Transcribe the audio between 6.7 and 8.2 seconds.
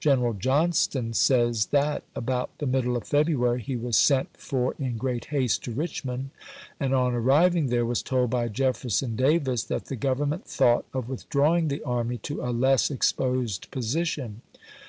and on arriving there was